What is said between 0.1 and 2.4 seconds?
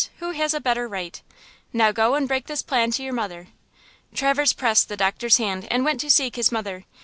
Who has a better right? Now go and